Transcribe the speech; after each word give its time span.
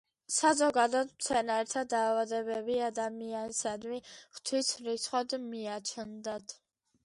საზოგადოდ, 0.35 1.11
მცენარეთა 1.17 1.83
დაავადებები 1.93 2.79
ადამიანისადმი 2.87 4.01
„ღვთის 4.09 4.73
რისხვად“ 4.89 5.41
მიაჩნდათ. 5.49 6.61